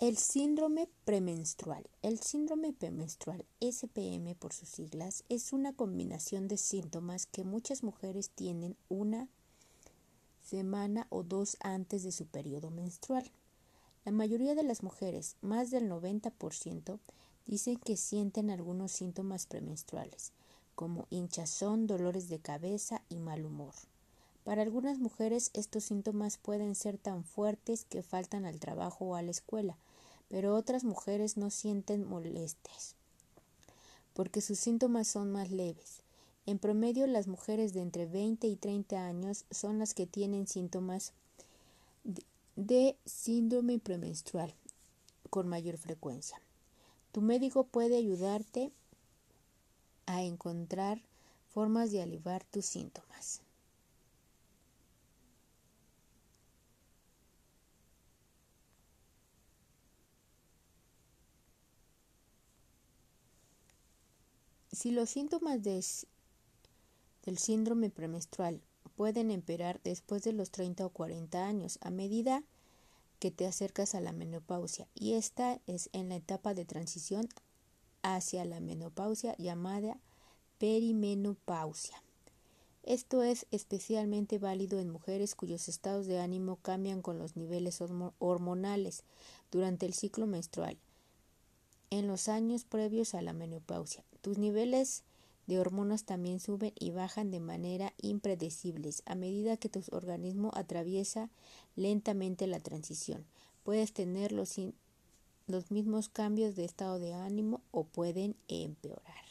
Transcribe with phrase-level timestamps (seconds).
[0.00, 1.90] El síndrome premenstrual.
[2.02, 8.30] El síndrome premenstrual, SPM por sus siglas, es una combinación de síntomas que muchas mujeres
[8.30, 9.26] tienen una
[10.44, 13.28] semana o dos antes de su periodo menstrual.
[14.04, 17.00] La mayoría de las mujeres, más del 90%,
[17.46, 20.30] dicen que sienten algunos síntomas premenstruales,
[20.76, 23.74] como hinchazón, dolores de cabeza y mal humor.
[24.48, 29.20] Para algunas mujeres estos síntomas pueden ser tan fuertes que faltan al trabajo o a
[29.20, 29.76] la escuela,
[30.30, 32.94] pero otras mujeres no sienten molestias
[34.14, 36.00] porque sus síntomas son más leves.
[36.46, 41.12] En promedio, las mujeres de entre 20 y 30 años son las que tienen síntomas
[42.56, 44.54] de síndrome premenstrual
[45.28, 46.40] con mayor frecuencia.
[47.12, 48.72] Tu médico puede ayudarte
[50.06, 51.02] a encontrar
[51.52, 53.42] formas de aliviar tus síntomas.
[64.78, 68.62] Si los síntomas del síndrome premenstrual
[68.94, 72.44] pueden empeorar después de los 30 o 40 años a medida
[73.18, 77.28] que te acercas a la menopausia y esta es en la etapa de transición
[78.04, 79.98] hacia la menopausia llamada
[80.58, 82.00] perimenopausia.
[82.84, 87.82] Esto es especialmente válido en mujeres cuyos estados de ánimo cambian con los niveles
[88.20, 89.02] hormonales
[89.50, 90.78] durante el ciclo menstrual
[91.90, 94.04] en los años previos a la menopausia.
[94.20, 95.04] Tus niveles
[95.46, 101.30] de hormonas también suben y bajan de manera impredecibles a medida que tu organismo atraviesa
[101.74, 103.24] lentamente la transición.
[103.64, 104.56] Puedes tener los,
[105.46, 109.27] los mismos cambios de estado de ánimo o pueden empeorar.